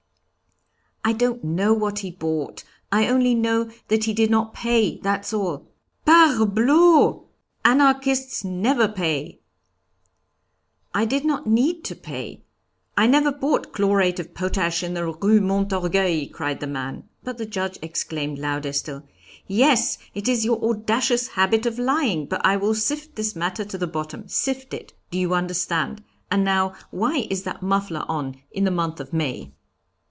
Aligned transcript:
'I 1.03 1.13
don't 1.13 1.43
know 1.43 1.73
what 1.73 1.99
he 1.99 2.11
bought. 2.11 2.63
I 2.91 3.07
only 3.07 3.33
know 3.33 3.69
that 3.87 4.03
he 4.03 4.13
did 4.13 4.29
not 4.29 4.53
pay, 4.53 4.99
that's 4.99 5.33
all.' 5.33 5.67
'Parbleau! 6.05 7.25
Anarchists 7.65 8.45
never 8.45 8.87
pay' 8.87 9.39
'I 10.93 11.05
did 11.05 11.25
not 11.25 11.47
need 11.47 11.83
to 11.85 11.95
pay. 11.95 12.43
I 12.95 13.07
never 13.07 13.31
bought 13.31 13.73
chlorate 13.73 14.19
of 14.19 14.35
potash 14.35 14.83
in 14.83 14.93
the 14.93 15.03
Rue 15.03 15.41
Montorgueil,' 15.41 16.29
cried 16.31 16.59
the 16.59 16.67
man; 16.67 17.09
but 17.23 17.39
the 17.39 17.47
Judge 17.47 17.79
exclaimed, 17.81 18.37
louder 18.37 18.71
still, 18.71 19.03
'Yes, 19.47 19.97
it 20.13 20.27
is 20.29 20.45
your 20.45 20.63
audacious 20.63 21.29
habit 21.29 21.65
of 21.65 21.79
lying, 21.79 22.27
but 22.27 22.45
I 22.45 22.57
will 22.57 22.75
sift 22.75 23.15
this 23.15 23.35
matter 23.35 23.65
to 23.65 23.77
the 23.77 23.87
bottom; 23.87 24.27
sift 24.29 24.71
it, 24.71 24.93
do 25.09 25.17
you 25.17 25.33
understand. 25.33 26.03
And 26.29 26.45
now 26.45 26.75
why 26.91 27.27
is 27.31 27.41
that 27.43 27.63
muffler 27.63 28.05
on 28.07 28.35
in 28.51 28.65
the 28.65 28.71
month 28.71 28.99
of 28.99 29.11
May?' 29.13 29.51